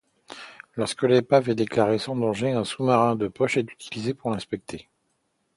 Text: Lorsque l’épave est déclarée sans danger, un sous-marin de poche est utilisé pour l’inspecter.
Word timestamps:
Lorsque 0.77 1.03
l’épave 1.03 1.49
est 1.49 1.53
déclarée 1.55 1.99
sans 1.99 2.15
danger, 2.15 2.53
un 2.53 2.63
sous-marin 2.63 3.15
de 3.15 3.27
poche 3.27 3.57
est 3.57 3.71
utilisé 3.71 4.15
pour 4.15 4.31
l’inspecter. 4.31 4.89